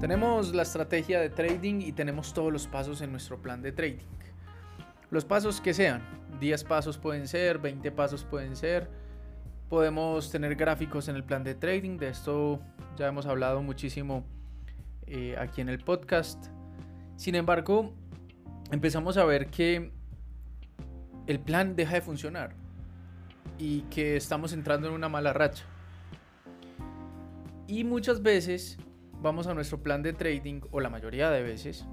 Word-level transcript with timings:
Tenemos 0.00 0.54
la 0.54 0.62
estrategia 0.62 1.20
de 1.20 1.28
trading 1.28 1.82
y 1.82 1.92
tenemos 1.92 2.32
todos 2.32 2.50
los 2.50 2.66
pasos 2.66 3.02
en 3.02 3.10
nuestro 3.10 3.42
plan 3.42 3.60
de 3.60 3.70
trading. 3.70 4.06
Los 5.10 5.26
pasos 5.26 5.60
que 5.60 5.74
sean, 5.74 6.02
10 6.40 6.64
pasos 6.64 6.96
pueden 6.96 7.28
ser, 7.28 7.58
20 7.58 7.92
pasos 7.92 8.24
pueden 8.24 8.56
ser. 8.56 8.88
Podemos 9.68 10.30
tener 10.30 10.56
gráficos 10.56 11.08
en 11.08 11.16
el 11.16 11.22
plan 11.22 11.44
de 11.44 11.54
trading, 11.54 11.98
de 11.98 12.08
esto 12.08 12.60
ya 12.96 13.08
hemos 13.08 13.26
hablado 13.26 13.62
muchísimo 13.62 14.24
eh, 15.06 15.36
aquí 15.38 15.60
en 15.60 15.68
el 15.68 15.80
podcast. 15.80 16.46
Sin 17.16 17.34
embargo, 17.34 17.92
empezamos 18.72 19.18
a 19.18 19.26
ver 19.26 19.48
que 19.48 19.92
el 21.26 21.40
plan 21.40 21.76
deja 21.76 21.96
de 21.96 22.00
funcionar 22.00 22.54
y 23.58 23.82
que 23.82 24.16
estamos 24.16 24.54
entrando 24.54 24.88
en 24.88 24.94
una 24.94 25.10
mala 25.10 25.34
racha. 25.34 25.66
Y 27.66 27.84
muchas 27.84 28.22
veces 28.22 28.78
vamos 29.22 29.46
a 29.46 29.54
nuestro 29.54 29.82
plan 29.82 30.02
de 30.02 30.12
trading, 30.12 30.60
o 30.70 30.80
la 30.80 30.90
mayoría 30.90 31.30
de 31.30 31.42
veces, 31.42 31.86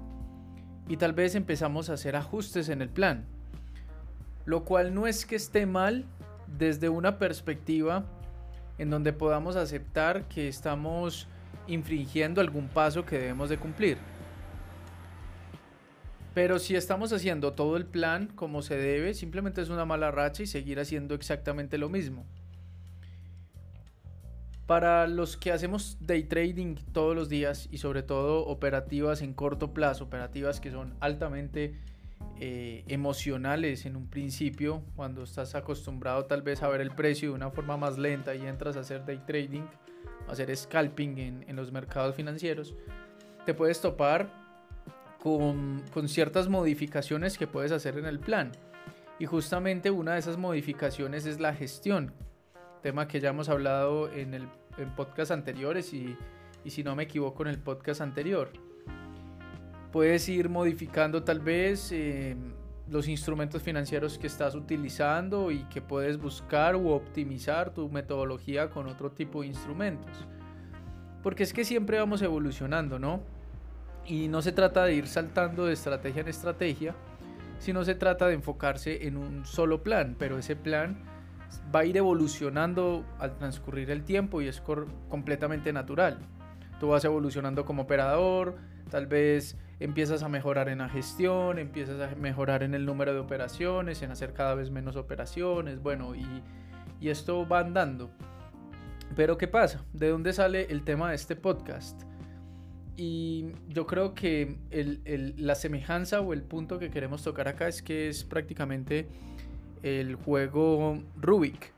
y 0.88 0.96
tal 0.96 1.12
vez 1.12 1.34
empezamos 1.34 1.90
a 1.90 1.94
hacer 1.94 2.16
ajustes 2.16 2.68
en 2.68 2.80
el 2.80 2.88
plan. 2.88 3.26
Lo 4.46 4.64
cual 4.64 4.94
no 4.94 5.06
es 5.06 5.26
que 5.26 5.36
esté 5.36 5.66
mal 5.66 6.06
desde 6.46 6.88
una 6.88 7.18
perspectiva 7.18 8.06
en 8.78 8.90
donde 8.90 9.12
podamos 9.12 9.56
aceptar 9.56 10.26
que 10.28 10.48
estamos 10.48 11.28
infringiendo 11.66 12.40
algún 12.40 12.68
paso 12.68 13.04
que 13.04 13.18
debemos 13.18 13.50
de 13.50 13.58
cumplir. 13.58 13.98
Pero 16.32 16.58
si 16.58 16.76
estamos 16.76 17.12
haciendo 17.12 17.52
todo 17.52 17.76
el 17.76 17.84
plan 17.84 18.28
como 18.28 18.62
se 18.62 18.76
debe, 18.76 19.12
simplemente 19.12 19.60
es 19.60 19.68
una 19.68 19.84
mala 19.84 20.10
racha 20.10 20.42
y 20.42 20.46
seguir 20.46 20.80
haciendo 20.80 21.14
exactamente 21.14 21.76
lo 21.76 21.88
mismo. 21.88 22.24
Para 24.68 25.06
los 25.06 25.38
que 25.38 25.50
hacemos 25.50 25.96
day 25.98 26.24
trading 26.24 26.74
todos 26.92 27.16
los 27.16 27.30
días 27.30 27.70
y 27.72 27.78
sobre 27.78 28.02
todo 28.02 28.44
operativas 28.44 29.22
en 29.22 29.32
corto 29.32 29.72
plazo, 29.72 30.04
operativas 30.04 30.60
que 30.60 30.70
son 30.70 30.94
altamente 31.00 31.72
eh, 32.38 32.84
emocionales 32.86 33.86
en 33.86 33.96
un 33.96 34.08
principio, 34.10 34.82
cuando 34.94 35.22
estás 35.22 35.54
acostumbrado 35.54 36.26
tal 36.26 36.42
vez 36.42 36.62
a 36.62 36.68
ver 36.68 36.82
el 36.82 36.90
precio 36.90 37.30
de 37.30 37.34
una 37.36 37.50
forma 37.50 37.78
más 37.78 37.96
lenta 37.96 38.34
y 38.34 38.44
entras 38.44 38.76
a 38.76 38.80
hacer 38.80 39.06
day 39.06 39.22
trading, 39.26 39.64
a 40.28 40.32
hacer 40.32 40.54
scalping 40.54 41.16
en, 41.16 41.44
en 41.48 41.56
los 41.56 41.72
mercados 41.72 42.14
financieros, 42.14 42.74
te 43.46 43.54
puedes 43.54 43.80
topar 43.80 44.30
con, 45.18 45.82
con 45.94 46.10
ciertas 46.10 46.46
modificaciones 46.46 47.38
que 47.38 47.46
puedes 47.46 47.72
hacer 47.72 47.96
en 47.96 48.04
el 48.04 48.20
plan. 48.20 48.52
Y 49.18 49.24
justamente 49.24 49.90
una 49.90 50.12
de 50.12 50.18
esas 50.18 50.36
modificaciones 50.36 51.24
es 51.24 51.40
la 51.40 51.54
gestión, 51.54 52.12
tema 52.82 53.08
que 53.08 53.20
ya 53.20 53.30
hemos 53.30 53.48
hablado 53.48 54.12
en, 54.12 54.34
el, 54.34 54.48
en 54.78 54.94
podcast 54.94 55.30
anteriores 55.30 55.92
y, 55.92 56.16
y 56.64 56.70
si 56.70 56.82
no 56.82 56.94
me 56.96 57.04
equivoco 57.04 57.42
en 57.42 57.48
el 57.48 57.58
podcast 57.58 58.00
anterior. 58.00 58.50
Puedes 59.92 60.28
ir 60.28 60.48
modificando 60.48 61.22
tal 61.22 61.40
vez 61.40 61.90
eh, 61.92 62.36
los 62.90 63.08
instrumentos 63.08 63.62
financieros 63.62 64.18
que 64.18 64.26
estás 64.26 64.54
utilizando 64.54 65.50
y 65.50 65.64
que 65.64 65.80
puedes 65.80 66.18
buscar 66.18 66.74
o 66.74 66.88
optimizar 66.88 67.72
tu 67.72 67.88
metodología 67.88 68.70
con 68.70 68.86
otro 68.86 69.10
tipo 69.10 69.42
de 69.42 69.48
instrumentos. 69.48 70.26
Porque 71.22 71.42
es 71.42 71.52
que 71.52 71.64
siempre 71.64 71.98
vamos 71.98 72.22
evolucionando, 72.22 72.98
¿no? 72.98 73.22
Y 74.06 74.28
no 74.28 74.40
se 74.40 74.52
trata 74.52 74.84
de 74.84 74.94
ir 74.94 75.06
saltando 75.06 75.66
de 75.66 75.74
estrategia 75.74 76.22
en 76.22 76.28
estrategia, 76.28 76.94
sino 77.58 77.84
se 77.84 77.94
trata 77.94 78.26
de 78.26 78.34
enfocarse 78.34 79.06
en 79.06 79.16
un 79.16 79.44
solo 79.44 79.82
plan, 79.82 80.16
pero 80.18 80.38
ese 80.38 80.56
plan 80.56 80.98
va 81.74 81.80
a 81.80 81.84
ir 81.84 81.96
evolucionando 81.96 83.04
al 83.18 83.36
transcurrir 83.36 83.90
el 83.90 84.04
tiempo 84.04 84.40
y 84.40 84.48
es 84.48 84.60
completamente 85.08 85.72
natural. 85.72 86.18
Tú 86.80 86.88
vas 86.88 87.04
evolucionando 87.04 87.64
como 87.64 87.82
operador, 87.82 88.56
tal 88.90 89.06
vez 89.06 89.56
empiezas 89.80 90.22
a 90.22 90.28
mejorar 90.28 90.68
en 90.68 90.78
la 90.78 90.88
gestión, 90.88 91.58
empiezas 91.58 92.00
a 92.00 92.14
mejorar 92.16 92.62
en 92.62 92.74
el 92.74 92.84
número 92.84 93.12
de 93.12 93.20
operaciones, 93.20 94.02
en 94.02 94.10
hacer 94.10 94.32
cada 94.32 94.54
vez 94.54 94.70
menos 94.70 94.96
operaciones, 94.96 95.80
bueno, 95.82 96.14
y, 96.14 96.26
y 97.00 97.08
esto 97.08 97.46
va 97.48 97.60
andando. 97.60 98.10
Pero 99.16 99.38
¿qué 99.38 99.48
pasa? 99.48 99.84
¿De 99.92 100.08
dónde 100.08 100.32
sale 100.32 100.66
el 100.70 100.84
tema 100.84 101.10
de 101.10 101.16
este 101.16 101.36
podcast? 101.36 102.02
Y 102.96 103.52
yo 103.68 103.86
creo 103.86 104.14
que 104.14 104.58
el, 104.70 105.00
el, 105.04 105.34
la 105.38 105.54
semejanza 105.54 106.20
o 106.20 106.32
el 106.32 106.42
punto 106.42 106.80
que 106.80 106.90
queremos 106.90 107.22
tocar 107.22 107.46
acá 107.46 107.68
es 107.68 107.80
que 107.80 108.08
es 108.08 108.24
prácticamente 108.24 109.08
el 109.82 110.14
juego 110.14 110.98
Rubik. 111.20 111.72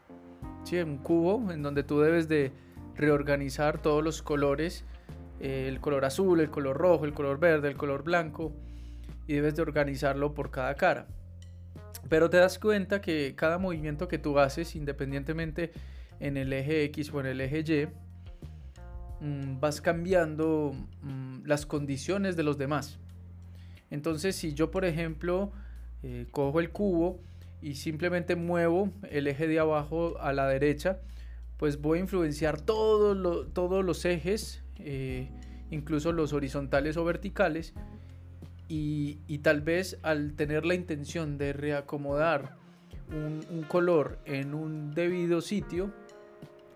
¿sí? 0.64 0.78
Un 0.78 0.98
cubo 0.98 1.52
en 1.52 1.62
donde 1.62 1.82
tú 1.82 2.00
debes 2.00 2.28
de 2.28 2.52
reorganizar 2.96 3.80
todos 3.80 4.02
los 4.02 4.22
colores. 4.22 4.84
Eh, 5.40 5.66
el 5.68 5.80
color 5.80 6.04
azul, 6.04 6.40
el 6.40 6.50
color 6.50 6.76
rojo, 6.76 7.04
el 7.04 7.14
color 7.14 7.38
verde, 7.38 7.68
el 7.68 7.76
color 7.76 8.02
blanco. 8.02 8.52
Y 9.26 9.34
debes 9.34 9.54
de 9.54 9.62
organizarlo 9.62 10.34
por 10.34 10.50
cada 10.50 10.74
cara. 10.74 11.06
Pero 12.08 12.30
te 12.30 12.38
das 12.38 12.58
cuenta 12.58 13.00
que 13.00 13.34
cada 13.36 13.58
movimiento 13.58 14.08
que 14.08 14.18
tú 14.18 14.38
haces, 14.38 14.74
independientemente 14.74 15.72
en 16.18 16.36
el 16.36 16.52
eje 16.52 16.84
X 16.84 17.12
o 17.12 17.20
en 17.20 17.26
el 17.26 17.40
eje 17.40 17.60
Y, 17.60 19.24
mmm, 19.24 19.60
vas 19.60 19.80
cambiando 19.80 20.72
mmm, 21.02 21.44
las 21.44 21.66
condiciones 21.66 22.36
de 22.36 22.42
los 22.42 22.58
demás. 22.58 22.98
Entonces, 23.90 24.36
si 24.36 24.54
yo, 24.54 24.70
por 24.70 24.84
ejemplo, 24.84 25.52
eh, 26.02 26.26
cojo 26.30 26.60
el 26.60 26.70
cubo 26.70 27.20
y 27.62 27.74
simplemente 27.74 28.36
muevo 28.36 28.90
el 29.10 29.26
eje 29.26 29.46
de 29.46 29.58
abajo 29.58 30.18
a 30.20 30.32
la 30.32 30.48
derecha, 30.48 31.00
pues 31.56 31.80
voy 31.80 31.98
a 31.98 32.00
influenciar 32.00 32.60
todos 32.60 33.16
los 33.84 34.04
ejes, 34.04 34.62
eh, 34.78 35.28
incluso 35.70 36.12
los 36.12 36.32
horizontales 36.32 36.96
o 36.96 37.04
verticales, 37.04 37.74
y, 38.72 39.38
tal 39.38 39.62
vez 39.62 39.98
al 40.02 40.34
tener 40.34 40.64
la 40.64 40.74
intención 40.74 41.38
de 41.38 41.52
reacomodar 41.52 42.54
un, 43.10 43.64
color 43.68 44.20
en 44.24 44.54
un 44.54 44.94
debido 44.94 45.40
sitio, 45.40 45.90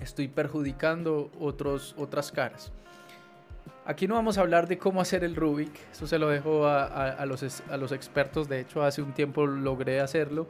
estoy 0.01 0.27
perjudicando 0.27 1.31
otros, 1.39 1.95
otras 1.97 2.33
caras. 2.33 2.73
Aquí 3.87 4.09
no 4.09 4.15
vamos 4.15 4.39
a 4.39 4.41
hablar 4.41 4.67
de 4.67 4.77
cómo 4.77 5.01
hacer 5.01 5.23
el 5.23 5.37
Rubik, 5.37 5.71
eso 5.93 6.09
se 6.09 6.19
lo 6.19 6.29
dejo 6.29 6.67
a, 6.67 7.25
los, 7.27 7.63
a 7.71 7.77
los 7.77 7.93
expertos, 7.93 8.49
de 8.49 8.61
hecho 8.61 8.83
hace 8.83 9.01
un 9.01 9.13
tiempo 9.13 9.47
logré 9.47 10.01
hacerlo, 10.01 10.49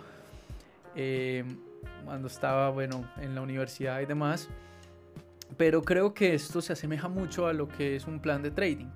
eh, 0.97 1.45
cuando 2.05 2.29
estaba, 2.29 2.71
bueno, 2.71 3.09
en 3.19 3.35
la 3.35 3.41
universidad 3.41 4.01
y 4.01 4.07
demás. 4.07 4.49
Pero 5.57 5.83
creo 5.83 6.15
que 6.15 6.35
esto 6.35 6.61
se 6.61 6.73
asemeja 6.73 7.09
mucho 7.09 7.47
a 7.47 7.53
lo 7.53 7.69
que 7.69 7.97
es 7.97 8.07
un 8.07 8.21
plan 8.21 8.43
de 8.43 8.51
trading. 8.51 8.91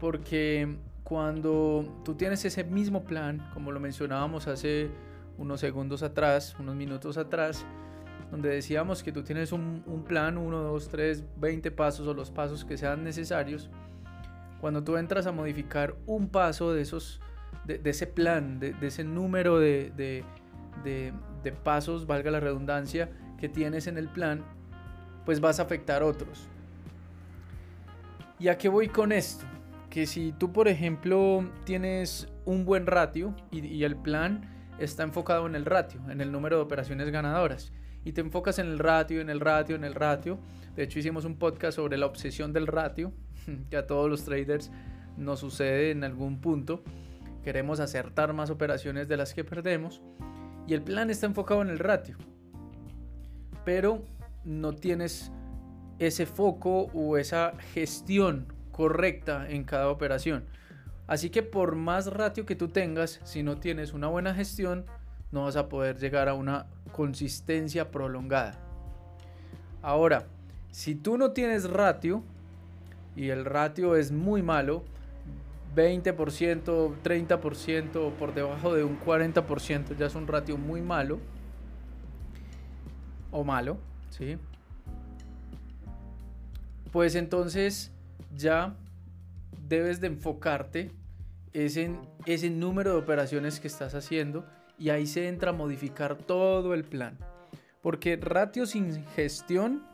Porque 0.00 0.76
cuando 1.02 2.00
tú 2.04 2.14
tienes 2.14 2.44
ese 2.44 2.64
mismo 2.64 3.04
plan, 3.04 3.48
como 3.54 3.72
lo 3.72 3.80
mencionábamos 3.80 4.48
hace 4.48 4.90
unos 5.38 5.60
segundos 5.60 6.02
atrás, 6.02 6.56
unos 6.58 6.74
minutos 6.74 7.16
atrás, 7.16 7.64
donde 8.30 8.48
decíamos 8.48 9.02
que 9.02 9.12
tú 9.12 9.22
tienes 9.22 9.52
un, 9.52 9.82
un 9.86 10.04
plan, 10.04 10.38
1, 10.38 10.58
2, 10.58 10.88
3, 10.88 11.24
20 11.36 11.70
pasos 11.70 12.06
o 12.06 12.14
los 12.14 12.30
pasos 12.30 12.64
que 12.64 12.76
sean 12.76 13.04
necesarios, 13.04 13.70
cuando 14.60 14.82
tú 14.82 14.96
entras 14.96 15.26
a 15.26 15.32
modificar 15.32 15.94
un 16.06 16.28
paso 16.28 16.72
de, 16.72 16.82
esos, 16.82 17.20
de, 17.64 17.78
de 17.78 17.90
ese 17.90 18.06
plan, 18.06 18.58
de, 18.58 18.72
de 18.72 18.86
ese 18.86 19.04
número 19.04 19.58
de, 19.58 19.92
de 19.96 20.24
de, 20.82 21.12
pasos, 21.62 22.06
valga 22.06 22.30
la 22.30 22.40
redundancia, 22.40 23.10
que 23.38 23.48
tienes 23.48 23.86
en 23.86 23.98
el 23.98 24.08
plan, 24.08 24.42
pues 25.24 25.40
vas 25.40 25.60
a 25.60 25.62
afectar 25.62 26.02
a 26.02 26.06
otros. 26.06 26.48
¿Y 28.38 28.48
a 28.48 28.58
qué 28.58 28.68
voy 28.68 28.88
con 28.88 29.12
esto? 29.12 29.44
Que 29.90 30.06
si 30.06 30.32
tú, 30.32 30.52
por 30.52 30.68
ejemplo, 30.68 31.44
tienes 31.64 32.28
un 32.44 32.64
buen 32.64 32.86
ratio 32.86 33.34
y, 33.50 33.64
y 33.64 33.84
el 33.84 33.96
plan 33.96 34.50
está 34.78 35.02
enfocado 35.02 35.46
en 35.46 35.54
el 35.54 35.64
ratio, 35.64 36.00
en 36.10 36.20
el 36.20 36.32
número 36.32 36.56
de 36.56 36.62
operaciones 36.62 37.10
ganadoras, 37.10 37.72
y 38.04 38.12
te 38.12 38.20
enfocas 38.20 38.58
en 38.58 38.66
el 38.66 38.78
ratio, 38.78 39.20
en 39.20 39.30
el 39.30 39.40
ratio, 39.40 39.76
en 39.76 39.84
el 39.84 39.94
ratio. 39.94 40.38
De 40.76 40.82
hecho, 40.82 40.98
hicimos 40.98 41.24
un 41.24 41.36
podcast 41.36 41.76
sobre 41.76 41.96
la 41.96 42.06
obsesión 42.06 42.52
del 42.52 42.66
ratio, 42.66 43.12
que 43.70 43.76
a 43.76 43.86
todos 43.86 44.10
los 44.10 44.24
traders 44.24 44.70
nos 45.16 45.40
sucede 45.40 45.90
en 45.90 46.04
algún 46.04 46.40
punto. 46.40 46.82
Queremos 47.42 47.80
acertar 47.80 48.32
más 48.32 48.50
operaciones 48.50 49.08
de 49.08 49.16
las 49.16 49.34
que 49.34 49.44
perdemos. 49.44 50.02
Y 50.66 50.74
el 50.74 50.82
plan 50.82 51.10
está 51.10 51.26
enfocado 51.26 51.62
en 51.62 51.68
el 51.68 51.78
ratio. 51.78 52.16
Pero 53.64 54.02
no 54.44 54.72
tienes 54.72 55.30
ese 55.98 56.26
foco 56.26 56.90
o 56.94 57.16
esa 57.16 57.52
gestión 57.72 58.52
correcta 58.72 59.48
en 59.48 59.64
cada 59.64 59.88
operación. 59.88 60.44
Así 61.06 61.30
que 61.30 61.42
por 61.42 61.76
más 61.76 62.06
ratio 62.06 62.46
que 62.46 62.56
tú 62.56 62.68
tengas, 62.68 63.20
si 63.24 63.42
no 63.42 63.58
tienes 63.58 63.92
una 63.92 64.08
buena 64.08 64.34
gestión, 64.34 64.86
no 65.32 65.44
vas 65.44 65.56
a 65.56 65.68
poder 65.68 65.98
llegar 65.98 66.28
a 66.28 66.34
una 66.34 66.66
consistencia 66.92 67.90
prolongada. 67.90 68.58
Ahora, 69.82 70.26
si 70.70 70.94
tú 70.94 71.18
no 71.18 71.32
tienes 71.32 71.68
ratio 71.68 72.22
y 73.16 73.28
el 73.28 73.44
ratio 73.44 73.96
es 73.96 74.12
muy 74.12 74.42
malo, 74.42 74.84
20%, 75.74 77.02
30% 77.02 78.12
por 78.12 78.34
debajo 78.34 78.74
de 78.74 78.84
un 78.84 78.98
40% 79.00 79.96
ya 79.96 80.06
es 80.06 80.14
un 80.14 80.26
ratio 80.26 80.56
muy 80.56 80.80
malo. 80.80 81.18
O 83.30 83.42
malo, 83.42 83.78
¿sí? 84.10 84.38
Pues 86.92 87.16
entonces 87.16 87.92
ya 88.32 88.76
debes 89.68 90.00
de 90.00 90.06
enfocarte 90.06 90.92
en 91.52 92.00
ese 92.26 92.50
número 92.50 92.92
de 92.92 92.98
operaciones 92.98 93.58
que 93.58 93.66
estás 93.66 93.94
haciendo 93.94 94.44
y 94.78 94.90
ahí 94.90 95.06
se 95.06 95.28
entra 95.28 95.50
a 95.50 95.52
modificar 95.52 96.16
todo 96.16 96.74
el 96.74 96.84
plan. 96.84 97.18
Porque 97.82 98.16
ratio 98.16 98.66
sin 98.66 99.04
gestión 99.08 99.84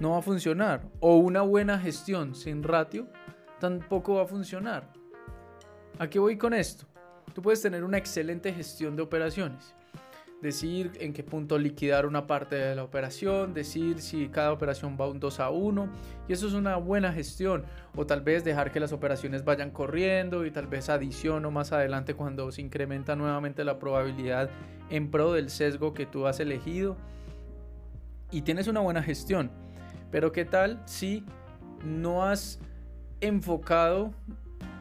no 0.00 0.10
va 0.10 0.18
a 0.18 0.22
funcionar. 0.22 0.82
O 1.00 1.16
una 1.16 1.42
buena 1.42 1.78
gestión 1.78 2.34
sin 2.34 2.62
ratio 2.62 3.06
tampoco 3.62 4.14
va 4.14 4.24
a 4.24 4.26
funcionar. 4.26 4.92
¿A 5.96 6.10
qué 6.10 6.18
voy 6.18 6.36
con 6.36 6.52
esto? 6.52 6.84
Tú 7.32 7.40
puedes 7.42 7.62
tener 7.62 7.84
una 7.84 7.96
excelente 7.96 8.52
gestión 8.52 8.96
de 8.96 9.02
operaciones 9.02 9.72
decir 10.40 10.90
en 10.98 11.12
qué 11.12 11.22
punto 11.22 11.56
liquidar 11.56 12.04
una 12.04 12.26
parte 12.26 12.56
de 12.56 12.74
la 12.74 12.82
operación, 12.82 13.54
decir 13.54 14.00
si 14.00 14.26
cada 14.26 14.52
operación 14.52 14.96
va 15.00 15.08
un 15.08 15.20
2 15.20 15.38
a 15.38 15.50
1 15.50 15.88
y 16.26 16.32
eso 16.32 16.48
es 16.48 16.54
una 16.54 16.74
buena 16.74 17.12
gestión 17.12 17.64
o 17.94 18.04
tal 18.04 18.22
vez 18.22 18.42
dejar 18.42 18.72
que 18.72 18.80
las 18.80 18.92
operaciones 18.92 19.44
vayan 19.44 19.70
corriendo 19.70 20.44
y 20.44 20.50
tal 20.50 20.66
vez 20.66 20.88
adiciono 20.88 21.52
más 21.52 21.70
adelante 21.70 22.14
cuando 22.14 22.50
se 22.50 22.62
incrementa 22.62 23.14
nuevamente 23.14 23.62
la 23.62 23.78
probabilidad 23.78 24.50
en 24.90 25.12
pro 25.12 25.32
del 25.32 25.48
sesgo 25.48 25.94
que 25.94 26.06
tú 26.06 26.26
has 26.26 26.40
elegido 26.40 26.96
y 28.32 28.42
tienes 28.42 28.66
una 28.66 28.80
buena 28.80 29.04
gestión. 29.04 29.52
Pero 30.10 30.32
qué 30.32 30.44
tal 30.44 30.82
si 30.84 31.24
no 31.84 32.24
has 32.24 32.58
enfocado 33.22 34.12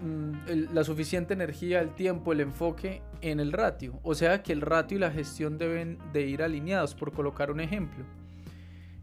mm, 0.02 0.74
la 0.74 0.84
suficiente 0.84 1.34
energía, 1.34 1.80
el 1.80 1.96
tiempo, 1.96 2.34
el 2.34 2.42
enfoque 2.42 3.02
en 3.22 3.40
el 3.40 3.54
ratio. 3.54 4.00
O 4.04 4.14
sea 4.16 4.44
que 4.44 4.52
el 4.52 4.62
ratio 4.62 4.98
y 4.98 5.00
la 5.00 5.12
gestión 5.12 5.58
deben 5.58 6.00
de 6.12 6.24
ir 6.28 6.44
alineados, 6.44 6.94
por 6.94 7.14
colocar 7.14 7.52
un 7.52 7.62
ejemplo. 7.62 8.04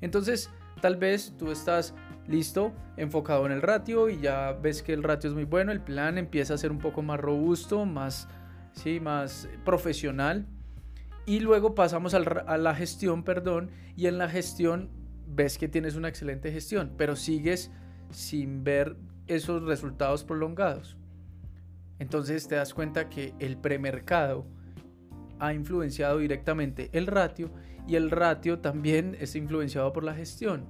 Entonces, 0.00 0.50
tal 0.82 0.96
vez 0.96 1.34
tú 1.38 1.50
estás 1.50 1.94
listo, 2.26 2.72
enfocado 2.96 3.46
en 3.46 3.52
el 3.52 3.62
ratio 3.62 4.08
y 4.08 4.20
ya 4.20 4.52
ves 4.52 4.82
que 4.82 4.92
el 4.92 5.02
ratio 5.02 5.30
es 5.30 5.34
muy 5.34 5.44
bueno, 5.44 5.72
el 5.72 5.80
plan 5.80 6.18
empieza 6.18 6.54
a 6.54 6.58
ser 6.58 6.70
un 6.70 6.78
poco 6.78 7.02
más 7.02 7.18
robusto, 7.18 7.86
más, 7.86 8.28
sí, 8.72 9.00
más 9.00 9.48
profesional. 9.64 10.46
Y 11.26 11.40
luego 11.40 11.74
pasamos 11.74 12.14
a 12.14 12.58
la 12.58 12.74
gestión, 12.74 13.22
perdón, 13.22 13.70
y 13.96 14.06
en 14.06 14.16
la 14.18 14.28
gestión 14.28 14.90
ves 15.26 15.58
que 15.58 15.68
tienes 15.68 15.94
una 15.94 16.08
excelente 16.08 16.50
gestión, 16.50 16.92
pero 16.96 17.16
sigues 17.16 17.70
sin 18.10 18.64
ver 18.64 18.96
esos 19.28 19.62
resultados 19.62 20.24
prolongados. 20.24 20.96
Entonces 21.98 22.48
te 22.48 22.54
das 22.54 22.74
cuenta 22.74 23.08
que 23.08 23.34
el 23.38 23.56
premercado 23.56 24.46
ha 25.38 25.52
influenciado 25.52 26.18
directamente 26.18 26.90
el 26.92 27.06
ratio 27.06 27.50
y 27.86 27.96
el 27.96 28.10
ratio 28.10 28.58
también 28.58 29.16
es 29.20 29.34
influenciado 29.34 29.92
por 29.92 30.04
la 30.04 30.14
gestión. 30.14 30.66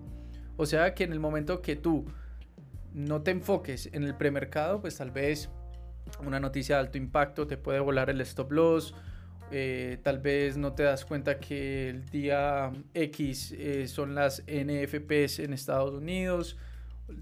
O 0.57 0.67
sea 0.67 0.95
que 0.95 1.05
en 1.05 1.13
el 1.13 1.21
momento 1.21 1.63
que 1.63 1.77
tú 1.77 2.05
no 2.93 3.23
te 3.23 3.31
enfoques 3.31 3.91
en 3.93 4.05
el 4.05 4.15
premercado, 4.15 4.81
pues 4.81 4.97
tal 4.97 5.11
vez 5.11 5.51
una 6.25 6.41
noticia 6.41 6.77
de 6.77 6.81
alto 6.83 6.99
impacto 6.99 7.47
te 7.47 7.57
puede 7.57 7.81
volar 7.81 8.11
el 8.11 8.21
stop 8.23 8.53
loss, 8.53 8.95
eh, 9.51 9.99
tal 10.03 10.19
vez 10.19 10.57
no 10.57 10.75
te 10.75 10.83
das 10.83 11.05
cuenta 11.05 11.39
que 11.39 11.89
el 11.89 12.05
día 12.07 12.71
X 12.95 13.53
eh, 13.57 13.89
son 13.89 14.15
las 14.15 14.43
NFPs 14.47 15.39
en 15.39 15.53
Estados 15.53 15.95
Unidos, 15.95 16.57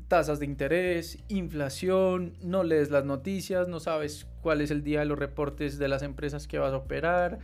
tasas 0.09 0.39
de 0.39 0.47
interés, 0.47 1.19
inflación, 1.29 2.35
no 2.43 2.65
lees 2.65 2.91
las 2.91 3.05
noticias, 3.05 3.69
no 3.69 3.81
sabes 3.81 4.27
cuál 4.43 4.61
es 4.61 4.71
el 4.71 4.83
día 4.83 5.01
de 5.01 5.07
los 5.07 5.19
reportes 5.19 5.79
de 5.79 5.89
las 5.89 6.03
empresas 6.03 6.47
que 6.47 6.59
vas 6.59 6.73
a 6.73 6.79
operar, 6.79 7.39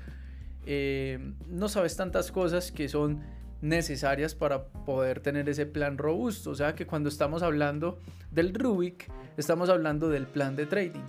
eh, 0.67 1.35
no 1.49 1.69
sabes 1.69 1.97
tantas 1.97 2.31
cosas 2.31 2.73
que 2.73 2.89
son 2.89 3.23
necesarias 3.61 4.35
para 4.35 4.65
poder 4.65 5.21
tener 5.21 5.49
ese 5.49 5.67
plan 5.67 5.99
robusto. 5.99 6.51
O 6.51 6.55
sea 6.55 6.75
que 6.75 6.87
cuando 6.87 7.09
estamos 7.09 7.43
hablando 7.43 7.99
del 8.31 8.55
Rubik, 8.55 9.11
estamos 9.37 9.69
hablando 9.69 10.09
del 10.09 10.27
plan 10.27 10.57
de 10.57 10.67
trading. 10.67 11.05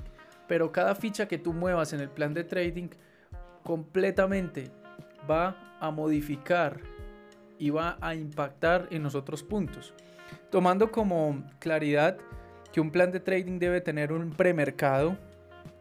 Pero 0.48 0.72
cada 0.72 0.96
ficha 0.96 1.28
que 1.28 1.38
tú 1.38 1.54
muevas 1.54 1.94
en 1.94 2.00
el 2.00 2.10
plan 2.10 2.34
de 2.34 2.44
trading 2.44 2.90
completamente 3.64 4.70
va 5.30 5.78
a 5.80 5.90
modificar 5.90 6.80
y 7.58 7.70
va 7.70 7.98
a 8.02 8.14
impactar 8.14 8.88
en 8.92 9.04
los 9.04 9.16
otros 9.16 9.42
puntos 9.42 9.94
tomando 10.50 10.92
como 10.92 11.44
claridad 11.60 12.18
que 12.72 12.82
un 12.82 12.92
plan 12.92 13.12
de 13.12 13.20
trading 13.20 13.60
debe 13.60 13.82
tener 13.82 14.12
un 14.12 14.32
premercado, 14.32 15.18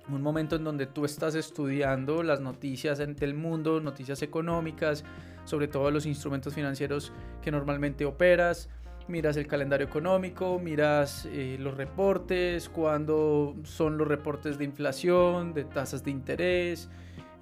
un 0.09 0.23
momento 0.23 0.57
en 0.57 0.65
donde 0.65 0.87
tú 0.87 1.05
estás 1.05 1.35
estudiando 1.35 2.23
las 2.23 2.41
noticias 2.41 2.99
del 2.99 3.35
mundo, 3.35 3.81
noticias 3.81 4.23
económicas, 4.23 5.05
sobre 5.45 5.69
todo 5.69 5.91
los 5.91 6.07
instrumentos 6.07 6.55
financieros 6.55 7.13
que 7.41 7.51
normalmente 7.51 8.05
operas, 8.05 8.69
miras 9.09 9.37
el 9.37 9.47
calendario 9.47 9.87
económico, 9.87 10.59
miras 10.59 11.27
eh, 11.27 11.57
los 11.59 11.77
reportes, 11.77 12.69
cuándo 12.69 13.57
son 13.65 13.99
los 13.99 14.07
reportes 14.07 14.59
de 14.59 14.65
inflación, 14.65 15.55
de 15.55 15.65
tasas 15.65 16.05
de 16.05 16.11
interés, 16.11 16.89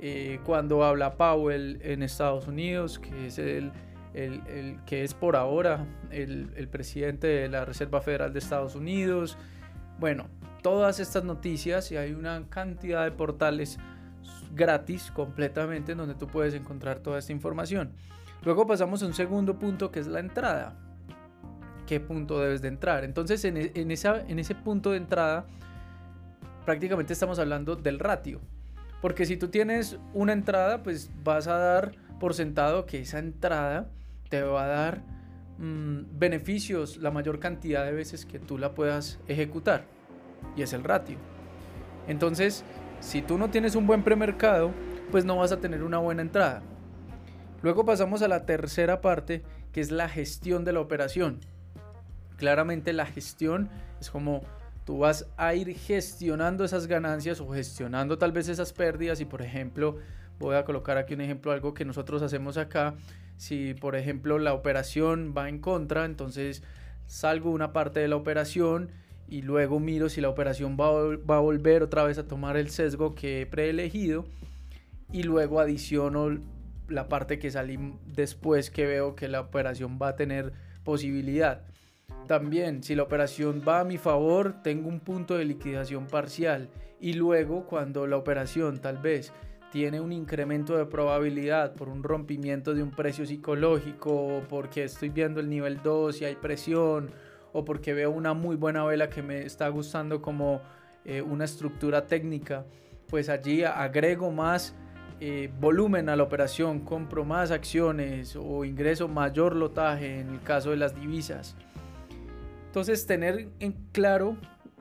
eh, 0.00 0.40
cuándo 0.44 0.84
habla 0.84 1.16
Powell 1.16 1.80
en 1.82 2.02
Estados 2.02 2.46
Unidos, 2.46 2.98
que 2.98 3.26
es 3.26 3.38
el 3.38 3.72
el, 4.14 4.78
que 4.86 5.04
es 5.04 5.14
por 5.14 5.36
ahora 5.36 5.86
el, 6.10 6.68
presidente 6.70 7.26
de 7.26 7.48
la 7.48 7.64
Reserva 7.64 8.00
Federal 8.00 8.32
de 8.32 8.38
Estados 8.38 8.74
Unidos. 8.74 9.38
Bueno, 9.98 10.28
todas 10.62 11.00
estas 11.00 11.24
noticias 11.24 11.90
y 11.92 11.96
hay 11.96 12.12
una 12.12 12.48
cantidad 12.48 13.04
de 13.04 13.12
portales 13.12 13.78
gratis 14.54 15.10
completamente 15.12 15.92
en 15.92 15.98
donde 15.98 16.14
tú 16.14 16.26
puedes 16.26 16.54
encontrar 16.54 16.98
toda 17.00 17.18
esta 17.18 17.32
información. 17.32 17.92
Luego 18.42 18.66
pasamos 18.66 19.02
a 19.02 19.06
un 19.06 19.14
segundo 19.14 19.58
punto 19.58 19.90
que 19.90 20.00
es 20.00 20.06
la 20.06 20.20
entrada. 20.20 20.76
¿Qué 21.86 22.00
punto 22.00 22.40
debes 22.40 22.62
de 22.62 22.68
entrar? 22.68 23.04
Entonces 23.04 23.44
en, 23.44 23.56
e, 23.56 23.72
en, 23.74 23.90
en 23.90 24.38
ese 24.38 24.54
punto 24.54 24.92
de 24.92 24.96
entrada 24.96 25.46
prácticamente 26.64 27.12
estamos 27.12 27.38
hablando 27.38 27.76
del 27.76 27.98
ratio. 27.98 28.40
Porque 29.00 29.24
si 29.24 29.36
tú 29.36 29.48
tienes 29.48 29.98
una 30.12 30.32
entrada, 30.32 30.82
pues 30.82 31.10
vas 31.24 31.46
a 31.46 31.56
dar 31.56 31.92
por 32.18 32.34
sentado 32.34 32.84
que 32.86 33.00
esa 33.00 33.18
entrada 33.18 33.88
te 34.30 34.42
va 34.42 34.64
a 34.64 34.68
dar 34.68 35.02
mm, 35.58 36.18
beneficios 36.18 36.96
la 36.96 37.10
mayor 37.10 37.38
cantidad 37.38 37.84
de 37.84 37.92
veces 37.92 38.24
que 38.24 38.38
tú 38.38 38.56
la 38.56 38.74
puedas 38.74 39.18
ejecutar. 39.28 39.84
Y 40.56 40.62
es 40.62 40.72
el 40.72 40.84
ratio. 40.84 41.18
Entonces, 42.08 42.64
si 43.00 43.20
tú 43.20 43.36
no 43.36 43.50
tienes 43.50 43.74
un 43.74 43.86
buen 43.86 44.02
premercado, 44.02 44.70
pues 45.10 45.26
no 45.26 45.36
vas 45.36 45.52
a 45.52 45.60
tener 45.60 45.82
una 45.82 45.98
buena 45.98 46.22
entrada. 46.22 46.62
Luego 47.62 47.84
pasamos 47.84 48.22
a 48.22 48.28
la 48.28 48.46
tercera 48.46 49.02
parte, 49.02 49.42
que 49.72 49.80
es 49.80 49.90
la 49.90 50.08
gestión 50.08 50.64
de 50.64 50.72
la 50.72 50.80
operación. 50.80 51.40
Claramente 52.36 52.94
la 52.94 53.04
gestión 53.04 53.68
es 54.00 54.10
como 54.10 54.42
tú 54.86 54.98
vas 54.98 55.26
a 55.36 55.54
ir 55.54 55.76
gestionando 55.76 56.64
esas 56.64 56.86
ganancias 56.86 57.40
o 57.40 57.48
gestionando 57.50 58.16
tal 58.16 58.32
vez 58.32 58.48
esas 58.48 58.72
pérdidas 58.72 59.20
y 59.20 59.26
por 59.26 59.42
ejemplo, 59.42 59.98
voy 60.38 60.56
a 60.56 60.64
colocar 60.64 60.96
aquí 60.96 61.12
un 61.12 61.20
ejemplo, 61.20 61.52
algo 61.52 61.74
que 61.74 61.84
nosotros 61.84 62.22
hacemos 62.22 62.56
acá 62.56 62.94
si, 63.40 63.72
por 63.72 63.96
ejemplo, 63.96 64.38
la 64.38 64.52
operación 64.52 65.32
va 65.34 65.48
en 65.48 65.60
contra, 65.60 66.04
entonces 66.04 66.62
salgo 67.06 67.50
una 67.50 67.72
parte 67.72 67.98
de 67.98 68.06
la 68.06 68.16
operación 68.16 68.90
y 69.28 69.40
luego 69.40 69.80
miro 69.80 70.10
si 70.10 70.20
la 70.20 70.28
operación 70.28 70.76
va, 70.78 70.90
va 71.16 71.38
a 71.38 71.40
volver 71.40 71.82
otra 71.82 72.04
vez 72.04 72.18
a 72.18 72.28
tomar 72.28 72.58
el 72.58 72.68
sesgo 72.68 73.14
que 73.14 73.40
he 73.40 73.46
preelegido 73.46 74.26
y 75.10 75.22
luego 75.22 75.58
adiciono 75.58 76.38
la 76.88 77.08
parte 77.08 77.38
que 77.38 77.50
salí 77.50 77.78
después 78.04 78.70
que 78.70 78.84
veo 78.84 79.16
que 79.16 79.26
la 79.26 79.40
operación 79.40 79.98
va 80.00 80.08
a 80.08 80.16
tener 80.16 80.52
posibilidad. 80.84 81.62
También, 82.26 82.82
si 82.82 82.94
la 82.94 83.04
operación 83.04 83.62
va 83.66 83.80
a 83.80 83.84
mi 83.84 83.96
favor, 83.96 84.56
tengo 84.62 84.86
un 84.86 85.00
punto 85.00 85.38
de 85.38 85.46
liquidación 85.46 86.08
parcial. 86.08 86.68
Y 87.00 87.14
luego, 87.14 87.64
cuando 87.64 88.06
la 88.06 88.18
operación 88.18 88.82
tal 88.82 88.98
vez 88.98 89.32
tiene 89.70 90.00
un 90.00 90.12
incremento 90.12 90.76
de 90.76 90.86
probabilidad 90.86 91.74
por 91.74 91.88
un 91.88 92.02
rompimiento 92.02 92.74
de 92.74 92.82
un 92.82 92.90
precio 92.90 93.24
psicológico, 93.24 94.10
o 94.10 94.42
porque 94.48 94.84
estoy 94.84 95.10
viendo 95.10 95.40
el 95.40 95.48
nivel 95.48 95.80
2 95.82 96.20
y 96.22 96.24
hay 96.24 96.34
presión, 96.34 97.10
o 97.52 97.64
porque 97.64 97.94
veo 97.94 98.10
una 98.10 98.34
muy 98.34 98.56
buena 98.56 98.84
vela 98.84 99.08
que 99.08 99.22
me 99.22 99.42
está 99.44 99.68
gustando 99.68 100.20
como 100.20 100.60
eh, 101.04 101.22
una 101.22 101.44
estructura 101.44 102.06
técnica, 102.06 102.64
pues 103.08 103.28
allí 103.28 103.64
agrego 103.64 104.30
más 104.30 104.74
eh, 105.20 105.50
volumen 105.60 106.08
a 106.08 106.16
la 106.16 106.22
operación, 106.22 106.80
compro 106.80 107.24
más 107.24 107.50
acciones 107.50 108.36
o 108.36 108.64
ingreso 108.64 109.06
mayor 109.06 109.54
lotaje 109.54 110.20
en 110.20 110.30
el 110.30 110.40
caso 110.42 110.70
de 110.70 110.76
las 110.76 110.98
divisas. 110.98 111.56
Entonces 112.66 113.06
tener 113.06 113.48
en 113.58 113.72
claro 113.92 114.36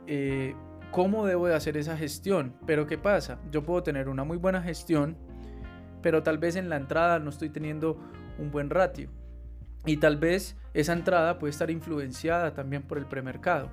eh, 0.07 0.55
cómo 0.91 1.25
debo 1.25 1.47
de 1.47 1.55
hacer 1.55 1.77
esa 1.77 1.97
gestión. 1.97 2.53
Pero 2.65 2.87
¿qué 2.87 2.97
pasa? 2.97 3.39
Yo 3.51 3.63
puedo 3.63 3.83
tener 3.83 4.09
una 4.09 4.23
muy 4.23 4.37
buena 4.37 4.61
gestión, 4.61 5.17
pero 6.01 6.23
tal 6.23 6.37
vez 6.37 6.55
en 6.55 6.69
la 6.69 6.77
entrada 6.77 7.19
no 7.19 7.29
estoy 7.29 7.49
teniendo 7.49 7.99
un 8.37 8.51
buen 8.51 8.69
ratio. 8.69 9.09
Y 9.85 9.97
tal 9.97 10.17
vez 10.17 10.57
esa 10.73 10.93
entrada 10.93 11.39
puede 11.39 11.51
estar 11.51 11.71
influenciada 11.71 12.53
también 12.53 12.83
por 12.83 12.97
el 12.97 13.05
premercado. 13.05 13.69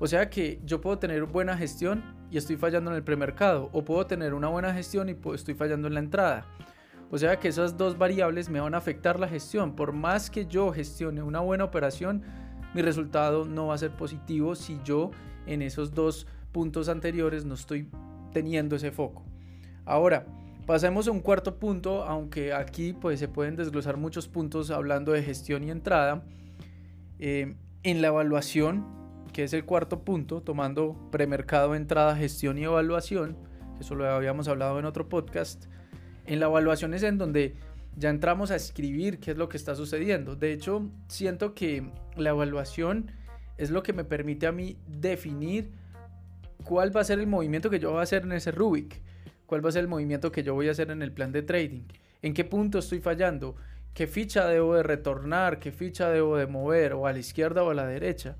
O 0.00 0.06
sea 0.06 0.28
que 0.28 0.60
yo 0.64 0.80
puedo 0.80 0.98
tener 0.98 1.24
buena 1.24 1.56
gestión 1.56 2.02
y 2.30 2.36
estoy 2.36 2.56
fallando 2.56 2.90
en 2.90 2.96
el 2.96 3.04
premercado. 3.04 3.70
O 3.72 3.84
puedo 3.84 4.06
tener 4.06 4.34
una 4.34 4.48
buena 4.48 4.74
gestión 4.74 5.08
y 5.08 5.16
estoy 5.34 5.54
fallando 5.54 5.88
en 5.88 5.94
la 5.94 6.00
entrada. 6.00 6.46
O 7.10 7.18
sea 7.18 7.38
que 7.38 7.48
esas 7.48 7.76
dos 7.76 7.96
variables 7.96 8.48
me 8.48 8.60
van 8.60 8.74
a 8.74 8.78
afectar 8.78 9.20
la 9.20 9.28
gestión. 9.28 9.76
Por 9.76 9.92
más 9.92 10.30
que 10.30 10.46
yo 10.46 10.72
gestione 10.72 11.22
una 11.22 11.40
buena 11.40 11.64
operación, 11.64 12.22
mi 12.74 12.82
resultado 12.82 13.44
no 13.44 13.68
va 13.68 13.74
a 13.74 13.78
ser 13.78 13.92
positivo 13.92 14.56
si 14.56 14.80
yo 14.84 15.12
en 15.46 15.62
esos 15.62 15.94
dos 15.94 16.26
puntos 16.54 16.88
anteriores 16.88 17.44
no 17.44 17.54
estoy 17.54 17.90
teniendo 18.32 18.76
ese 18.76 18.92
foco. 18.92 19.24
Ahora, 19.84 20.24
pasemos 20.66 21.08
a 21.08 21.10
un 21.10 21.18
cuarto 21.18 21.58
punto, 21.58 22.04
aunque 22.04 22.54
aquí 22.54 22.92
pues 22.92 23.18
se 23.18 23.26
pueden 23.26 23.56
desglosar 23.56 23.96
muchos 23.96 24.28
puntos 24.28 24.70
hablando 24.70 25.10
de 25.10 25.24
gestión 25.24 25.64
y 25.64 25.72
entrada. 25.72 26.24
Eh, 27.18 27.56
en 27.82 28.00
la 28.00 28.08
evaluación, 28.08 28.86
que 29.32 29.42
es 29.42 29.52
el 29.52 29.64
cuarto 29.64 30.04
punto, 30.04 30.42
tomando 30.42 31.10
premercado, 31.10 31.74
entrada, 31.74 32.16
gestión 32.16 32.56
y 32.56 32.62
evaluación, 32.62 33.36
eso 33.80 33.96
lo 33.96 34.08
habíamos 34.08 34.46
hablado 34.46 34.78
en 34.78 34.84
otro 34.84 35.08
podcast, 35.08 35.64
en 36.24 36.38
la 36.38 36.46
evaluación 36.46 36.94
es 36.94 37.02
en 37.02 37.18
donde 37.18 37.56
ya 37.96 38.10
entramos 38.10 38.52
a 38.52 38.56
escribir 38.56 39.18
qué 39.18 39.32
es 39.32 39.36
lo 39.36 39.48
que 39.48 39.56
está 39.56 39.74
sucediendo. 39.74 40.36
De 40.36 40.52
hecho, 40.52 40.88
siento 41.08 41.52
que 41.52 41.90
la 42.16 42.30
evaluación 42.30 43.10
es 43.58 43.70
lo 43.70 43.82
que 43.82 43.92
me 43.92 44.04
permite 44.04 44.46
a 44.46 44.52
mí 44.52 44.78
definir 44.86 45.83
cuál 46.64 46.94
va 46.94 47.02
a 47.02 47.04
ser 47.04 47.18
el 47.18 47.26
movimiento 47.26 47.70
que 47.70 47.78
yo 47.78 47.90
voy 47.92 48.00
a 48.00 48.02
hacer 48.02 48.22
en 48.24 48.32
ese 48.32 48.50
Rubik, 48.50 49.00
cuál 49.46 49.64
va 49.64 49.68
a 49.68 49.72
ser 49.72 49.82
el 49.82 49.88
movimiento 49.88 50.32
que 50.32 50.42
yo 50.42 50.54
voy 50.54 50.68
a 50.68 50.72
hacer 50.72 50.90
en 50.90 51.02
el 51.02 51.12
plan 51.12 51.30
de 51.30 51.42
trading, 51.42 51.82
en 52.22 52.34
qué 52.34 52.44
punto 52.44 52.78
estoy 52.78 53.00
fallando, 53.00 53.54
qué 53.92 54.06
ficha 54.06 54.46
debo 54.48 54.74
de 54.74 54.82
retornar, 54.82 55.58
qué 55.58 55.70
ficha 55.70 56.08
debo 56.10 56.36
de 56.36 56.46
mover, 56.46 56.94
o 56.94 57.06
a 57.06 57.12
la 57.12 57.18
izquierda 57.18 57.62
o 57.62 57.70
a 57.70 57.74
la 57.74 57.86
derecha, 57.86 58.36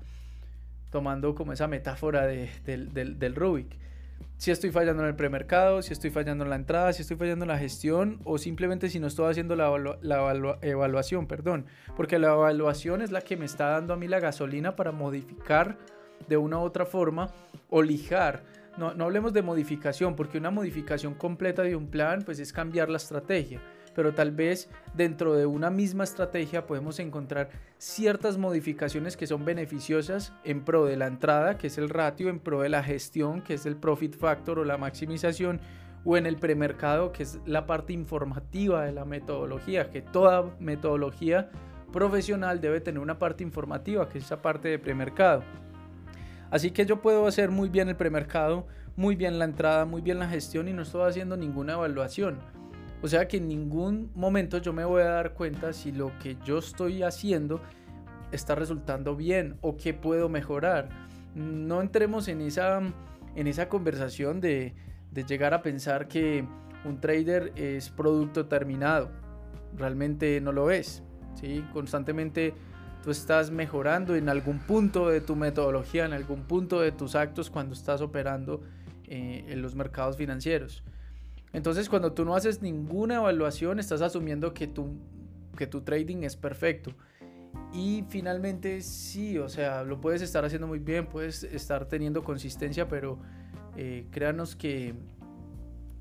tomando 0.91 1.35
como 1.35 1.53
esa 1.53 1.67
metáfora 1.67 2.25
del, 2.25 3.35
Rubik. 3.35 3.77
Si 4.37 4.51
estoy 4.51 4.71
fallando 4.71 5.03
en 5.03 5.09
el 5.09 5.15
premercado, 5.15 5.81
si 5.81 5.93
estoy 5.93 6.09
fallando 6.09 6.43
en 6.43 6.49
la 6.49 6.57
entrada, 6.57 6.91
si 6.91 7.03
estoy 7.03 7.15
fallando 7.15 7.45
en 7.45 7.49
la 7.49 7.57
gestión 7.57 8.19
o 8.25 8.37
simplemente 8.37 8.89
si 8.89 8.99
no 8.99 9.07
estoy 9.07 9.31
haciendo 9.31 9.55
la, 9.55 10.57
evaluación, 10.61 11.27
perdón, 11.27 11.65
porque 11.95 12.19
la 12.19 12.33
evaluación 12.33 13.01
es 13.01 13.11
la 13.11 13.21
que 13.21 13.37
me 13.37 13.45
está 13.45 13.69
dando 13.69 13.93
a 13.93 13.97
mí 13.97 14.07
la 14.07 14.19
gasolina 14.19 14.75
para 14.75 14.91
modificar 14.91 15.77
de 16.27 16.37
una 16.37 16.59
u 16.59 16.61
otra 16.61 16.85
forma 16.85 17.29
o 17.69 17.81
lijar. 17.81 18.43
No, 18.77 18.93
no 18.93 19.05
hablemos 19.05 19.33
de 19.33 19.41
modificación, 19.41 20.15
porque 20.15 20.37
una 20.37 20.51
modificación 20.51 21.13
completa 21.13 21.61
de 21.61 21.75
un 21.75 21.87
plan 21.87 22.23
pues 22.25 22.39
es 22.39 22.51
cambiar 22.51 22.89
la 22.89 22.97
estrategia 22.97 23.61
pero 23.95 24.13
tal 24.13 24.31
vez 24.31 24.69
dentro 24.93 25.33
de 25.33 25.45
una 25.45 25.71
misma 25.71 26.03
estrategia 26.03 26.67
podemos 26.67 26.99
encontrar 26.99 27.49
ciertas 27.77 28.37
modificaciones 28.37 29.17
que 29.17 29.25
son 29.25 29.45
beneficiosas 29.45 30.33
en 30.43 30.63
pro 30.63 30.85
de 30.85 30.97
la 30.97 31.07
entrada, 31.07 31.57
que 31.57 31.67
es 31.67 31.77
el 31.77 31.89
ratio, 31.89 32.29
en 32.29 32.39
pro 32.39 32.61
de 32.61 32.69
la 32.69 32.83
gestión, 32.83 33.41
que 33.41 33.55
es 33.55 33.65
el 33.65 33.77
profit 33.77 34.15
factor 34.15 34.59
o 34.59 34.65
la 34.65 34.77
maximización, 34.77 35.61
o 36.03 36.17
en 36.17 36.27
el 36.27 36.35
premercado, 36.35 37.11
que 37.11 37.23
es 37.23 37.39
la 37.45 37.65
parte 37.65 37.93
informativa 37.93 38.85
de 38.85 38.91
la 38.91 39.05
metodología, 39.05 39.89
que 39.89 40.01
toda 40.03 40.55
metodología 40.59 41.49
profesional 41.91 42.61
debe 42.61 42.81
tener 42.81 42.99
una 42.99 43.17
parte 43.17 43.43
informativa, 43.43 44.09
que 44.09 44.19
es 44.19 44.25
esa 44.25 44.41
parte 44.41 44.67
de 44.67 44.77
premercado. 44.77 45.43
Así 46.51 46.71
que 46.71 46.85
yo 46.85 47.01
puedo 47.01 47.27
hacer 47.27 47.51
muy 47.51 47.69
bien 47.69 47.89
el 47.89 47.95
premercado, 47.95 48.67
muy 48.95 49.15
bien 49.15 49.39
la 49.39 49.45
entrada, 49.45 49.85
muy 49.85 50.01
bien 50.01 50.19
la 50.19 50.27
gestión 50.27 50.67
y 50.67 50.73
no 50.73 50.83
estoy 50.83 51.09
haciendo 51.09 51.35
ninguna 51.37 51.73
evaluación 51.73 52.39
o 53.05 53.07
sea 53.07 53.27
que 53.27 53.37
en 53.37 53.47
ningún 53.47 54.09
momento 54.15 54.57
yo 54.57 54.73
me 54.73 54.83
voy 54.83 55.03
a 55.03 55.09
dar 55.09 55.33
cuenta 55.33 55.73
si 55.73 55.91
lo 55.91 56.11
que 56.17 56.37
yo 56.43 56.57
estoy 56.57 57.03
haciendo 57.03 57.61
está 58.31 58.55
resultando 58.55 59.15
bien 59.15 59.59
o 59.61 59.77
qué 59.77 59.93
puedo 59.93 60.27
mejorar. 60.27 60.89
No 61.35 61.81
entremos 61.81 62.27
en 62.27 62.41
esa, 62.41 62.81
en 63.35 63.45
esa 63.45 63.69
conversación 63.69 64.41
de, 64.41 64.73
de 65.11 65.23
llegar 65.23 65.53
a 65.53 65.61
pensar 65.61 66.07
que 66.07 66.47
un 66.83 66.99
trader 66.99 67.51
es 67.55 67.91
producto 67.91 68.47
terminado. 68.47 69.11
Realmente 69.77 70.41
no 70.41 70.51
lo 70.51 70.71
es. 70.71 71.03
¿sí? 71.35 71.63
Constantemente 71.73 72.55
tú 73.05 73.11
estás 73.11 73.51
mejorando 73.51 74.15
en 74.15 74.29
algún 74.29 74.57
punto 74.57 75.09
de 75.09 75.21
tu 75.21 75.35
metodología, 75.35 76.05
en 76.05 76.13
algún 76.13 76.41
punto 76.41 76.81
de 76.81 76.91
tus 76.91 77.13
actos 77.13 77.51
cuando 77.51 77.75
estás 77.75 78.01
operando 78.01 78.63
eh, 79.03 79.45
en 79.47 79.61
los 79.61 79.75
mercados 79.75 80.17
financieros. 80.17 80.81
Entonces 81.53 81.87
cuando 81.87 82.13
tú 82.13 82.25
no 82.25 82.35
haces 82.35 82.63
ninguna 82.63 83.17
evaluación 83.17 83.79
estás 83.79 84.01
asumiendo 84.01 84.55
que 84.55 84.65
tu, 84.65 84.97
que 85.55 85.67
tu 85.67 85.81
trading 85.81 86.23
es 86.23 86.35
perfecto. 86.35 86.93
Y 87.71 88.03
finalmente 88.09 88.81
sí, 88.81 89.37
o 89.37 89.49
sea, 89.49 89.83
lo 89.83 90.01
puedes 90.01 90.23
estar 90.23 90.43
haciendo 90.43 90.65
muy 90.65 90.79
bien, 90.79 91.05
puedes 91.05 91.43
estar 91.43 91.85
teniendo 91.85 92.23
consistencia, 92.23 92.87
pero 92.87 93.19
eh, 93.77 94.07
créanos 94.09 94.55
que 94.55 94.95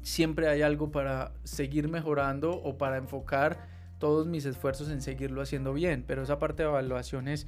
siempre 0.00 0.48
hay 0.48 0.62
algo 0.62 0.90
para 0.90 1.34
seguir 1.44 1.86
mejorando 1.88 2.52
o 2.52 2.78
para 2.78 2.96
enfocar 2.96 3.74
todos 4.04 4.26
mis 4.26 4.44
esfuerzos 4.44 4.90
en 4.90 5.00
seguirlo 5.00 5.40
haciendo 5.40 5.72
bien. 5.72 6.04
Pero 6.06 6.24
esa 6.24 6.38
parte 6.38 6.62
de 6.62 6.68
evaluación 6.68 7.26
es 7.26 7.46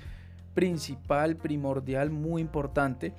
principal, 0.54 1.36
primordial, 1.36 2.08
muy 2.08 2.40
importante. 2.40 3.12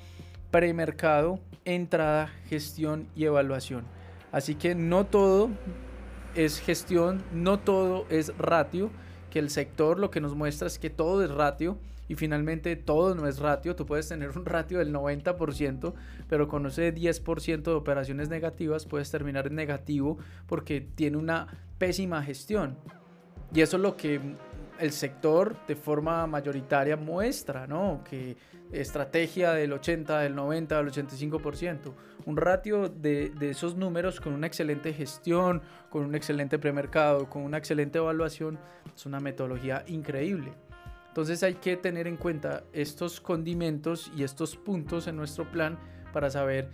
Premercado, 0.50 1.40
entrada, 1.64 2.32
gestión 2.50 3.08
y 3.16 3.26
evaluación. 3.26 3.84
Así 4.32 4.56
que 4.56 4.74
no 4.74 5.06
todo 5.06 5.52
es 6.34 6.60
gestión, 6.60 7.22
no 7.32 7.60
todo 7.60 8.08
es 8.10 8.36
ratio, 8.40 8.90
que 9.30 9.38
el 9.38 9.52
sector 9.52 10.00
lo 10.00 10.10
que 10.10 10.20
nos 10.20 10.34
muestra 10.34 10.66
es 10.66 10.80
que 10.80 10.90
todo 10.90 11.24
es 11.24 11.30
ratio 11.30 11.78
y 12.08 12.16
finalmente 12.16 12.76
todo 12.76 13.14
no 13.14 13.28
es 13.28 13.38
ratio. 13.38 13.76
Tú 13.76 13.86
puedes 13.86 14.10
tener 14.10 14.36
un 14.36 14.48
ratio 14.48 14.80
del 14.80 14.92
90%, 14.92 15.94
pero 16.28 16.48
con 16.48 16.66
ese 16.66 16.92
10% 16.92 17.62
de 17.62 17.72
operaciones 17.74 18.30
negativas 18.30 18.88
puedes 18.88 19.12
terminar 19.12 19.46
en 19.46 19.54
negativo 19.54 20.18
porque 20.48 20.82
tiene 20.82 21.18
una 21.18 21.60
pésima 21.78 22.24
gestión. 22.24 22.80
Y 23.54 23.62
eso 23.62 23.78
es 23.78 23.84
lo 23.84 23.96
que 23.96 24.20
el 24.80 24.92
sector 24.92 25.56
de 25.68 25.76
forma 25.76 26.28
mayoritaria 26.28 26.98
muestra, 26.98 27.66
¿no? 27.68 28.04
Que 28.08 28.36
estrategia 28.72 29.54
del 29.54 29.74
80, 29.74 30.20
del 30.20 30.36
90, 30.36 30.78
del 30.78 30.92
85%. 30.92 31.94
Un 32.26 32.38
ratio 32.38 32.90
de, 32.90 33.30
de, 33.30 33.50
esos 33.50 33.76
números 33.76 34.20
con 34.20 34.34
una 34.34 34.48
excelente 34.48 34.94
gestión, 34.94 35.62
con 35.90 36.04
un 36.04 36.16
excelente 36.16 36.60
premercado, 36.60 37.30
con 37.30 37.44
una 37.44 37.58
excelente 37.58 37.98
evaluación, 37.98 38.60
es 38.94 39.06
una 39.06 39.20
metodología 39.20 39.84
increíble. 39.88 40.54
Entonces 41.08 41.42
hay 41.42 41.56
que 41.56 41.78
tener 41.78 42.06
en 42.06 42.18
cuenta 42.18 42.64
estos 42.74 43.22
condimentos 43.22 44.12
y 44.16 44.24
estos 44.24 44.56
puntos 44.56 45.08
en 45.08 45.16
nuestro 45.16 45.50
plan 45.50 45.80
para 46.14 46.30
saber 46.30 46.70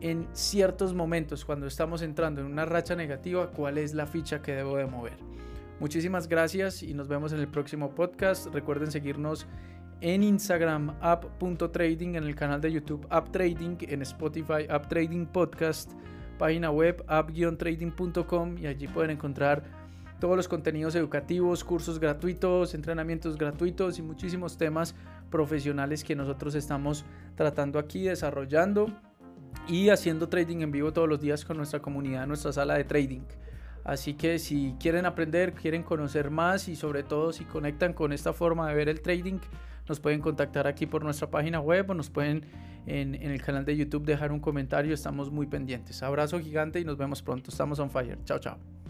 en 0.00 0.26
ciertos 0.32 0.94
momentos 0.94 1.44
cuando 1.44 1.66
estamos 1.66 2.02
entrando 2.02 2.40
en 2.40 2.46
una 2.46 2.64
racha 2.64 2.96
negativa 2.96 3.50
cuál 3.50 3.78
es 3.78 3.94
la 3.94 4.06
ficha 4.06 4.40
que 4.40 4.52
debo 4.52 4.76
de 4.76 4.86
mover. 4.86 5.33
Muchísimas 5.80 6.28
gracias 6.28 6.82
y 6.82 6.94
nos 6.94 7.08
vemos 7.08 7.32
en 7.32 7.40
el 7.40 7.48
próximo 7.48 7.94
podcast. 7.94 8.46
Recuerden 8.46 8.90
seguirnos 8.90 9.46
en 10.00 10.22
Instagram 10.22 10.96
app.trading, 11.00 12.14
en 12.14 12.24
el 12.24 12.34
canal 12.34 12.60
de 12.60 12.72
YouTube 12.72 13.06
App 13.10 13.30
Trading, 13.30 13.76
en 13.80 14.02
Spotify 14.02 14.66
App 14.68 14.88
Trading 14.88 15.26
Podcast, 15.26 15.92
página 16.38 16.70
web 16.70 17.04
app-trading.com 17.08 18.58
y 18.58 18.66
allí 18.66 18.86
pueden 18.86 19.10
encontrar 19.10 19.64
todos 20.20 20.36
los 20.36 20.48
contenidos 20.48 20.94
educativos, 20.94 21.64
cursos 21.64 21.98
gratuitos, 21.98 22.74
entrenamientos 22.74 23.36
gratuitos 23.36 23.98
y 23.98 24.02
muchísimos 24.02 24.56
temas 24.56 24.94
profesionales 25.30 26.04
que 26.04 26.14
nosotros 26.14 26.54
estamos 26.54 27.04
tratando 27.34 27.78
aquí, 27.78 28.04
desarrollando 28.04 28.86
y 29.68 29.88
haciendo 29.88 30.28
trading 30.28 30.58
en 30.58 30.70
vivo 30.70 30.92
todos 30.92 31.08
los 31.08 31.20
días 31.20 31.44
con 31.44 31.56
nuestra 31.56 31.80
comunidad, 31.80 32.26
nuestra 32.26 32.52
sala 32.52 32.74
de 32.74 32.84
trading. 32.84 33.22
Así 33.84 34.14
que 34.14 34.38
si 34.38 34.74
quieren 34.80 35.04
aprender, 35.04 35.52
quieren 35.52 35.82
conocer 35.82 36.30
más 36.30 36.68
y 36.68 36.76
sobre 36.76 37.02
todo 37.02 37.32
si 37.32 37.44
conectan 37.44 37.92
con 37.92 38.12
esta 38.12 38.32
forma 38.32 38.68
de 38.68 38.74
ver 38.74 38.88
el 38.88 39.02
trading, 39.02 39.38
nos 39.86 40.00
pueden 40.00 40.20
contactar 40.20 40.66
aquí 40.66 40.86
por 40.86 41.04
nuestra 41.04 41.30
página 41.30 41.60
web 41.60 41.90
o 41.90 41.94
nos 41.94 42.08
pueden 42.08 42.46
en, 42.86 43.14
el 43.14 43.42
canal 43.42 43.64
de 43.64 43.76
YouTube 43.76 44.04
dejar 44.04 44.32
un 44.32 44.40
comentario. 44.40 44.94
Estamos 44.94 45.30
muy 45.30 45.46
pendientes. 45.46 46.02
Abrazo 46.02 46.40
gigante 46.40 46.80
y 46.80 46.84
nos 46.84 46.96
vemos 46.96 47.22
pronto. 47.22 47.50
Estamos 47.50 47.78
on 47.78 47.90
fire. 47.90 48.18
Chao, 48.24 48.38
chao. 48.38 48.83